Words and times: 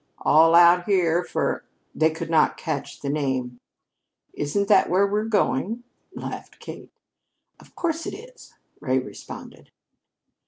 "All 0.23 0.55
out 0.55 0.85
here 0.85 1.23
for" 1.23 1.63
They 1.93 2.09
could 2.09 2.31
not 2.31 2.57
catch 2.57 3.01
the 3.01 3.07
name. 3.09 3.59
"Isn't 4.33 4.67
that 4.67 4.89
where 4.89 5.05
we're 5.05 5.25
going?" 5.25 5.83
laughed 6.15 6.59
Kate. 6.59 6.91
"Of 7.59 7.75
course 7.75 8.07
it 8.07 8.15
is," 8.15 8.55
Ray 8.79 8.97
responded. 8.97 9.69